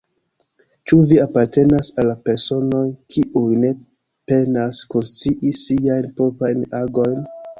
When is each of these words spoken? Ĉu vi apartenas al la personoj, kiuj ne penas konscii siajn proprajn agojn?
Ĉu 0.91 0.97
vi 1.09 1.17
apartenas 1.23 1.89
al 2.03 2.07
la 2.11 2.15
personoj, 2.29 2.81
kiuj 3.15 3.59
ne 3.65 3.71
penas 4.31 4.79
konscii 4.95 5.55
siajn 5.61 6.11
proprajn 6.21 6.65
agojn? 6.83 7.23